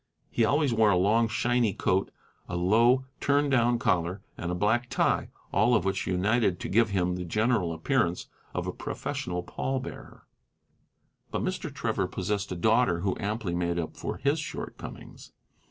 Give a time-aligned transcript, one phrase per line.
[0.31, 2.09] He always wore a long, shiny coat,
[2.49, 6.89] a low, turned down collar, and a black tie, all of which united to give
[6.89, 8.25] him the general appearance
[8.55, 10.25] of a professional pallbearer.
[11.29, 11.71] But Mr.
[11.71, 15.33] Trevor possessed a daughter who amply made up for his shortcomings.